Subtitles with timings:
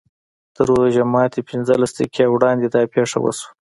[0.55, 3.49] تر روژه ماتي پینځلس دقیقې وړاندې دا پېښه وشوه.